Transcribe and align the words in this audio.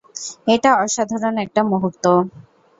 এটা 0.47 0.69
অসাধারণ 0.83 1.35
একটা 1.45 1.61
মুহূর্ত! 1.71 2.05